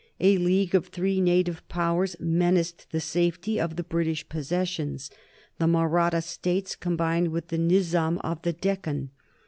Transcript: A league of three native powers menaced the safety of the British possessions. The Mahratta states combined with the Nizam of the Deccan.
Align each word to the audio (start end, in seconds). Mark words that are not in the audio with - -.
A 0.19 0.39
league 0.39 0.73
of 0.73 0.87
three 0.87 1.21
native 1.21 1.61
powers 1.69 2.15
menaced 2.19 2.87
the 2.91 2.99
safety 2.99 3.59
of 3.61 3.75
the 3.75 3.83
British 3.83 4.27
possessions. 4.27 5.11
The 5.59 5.67
Mahratta 5.67 6.23
states 6.23 6.75
combined 6.75 7.27
with 7.27 7.49
the 7.49 7.59
Nizam 7.59 8.17
of 8.23 8.41
the 8.41 8.51
Deccan. 8.53 9.11